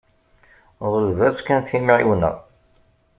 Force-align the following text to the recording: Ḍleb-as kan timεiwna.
Ḍleb-as 0.93 1.37
kan 1.47 1.61
timεiwna. 1.67 2.31